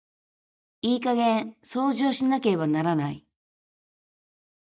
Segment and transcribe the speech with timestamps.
[0.81, 3.23] いい加減掃除をしなければならない。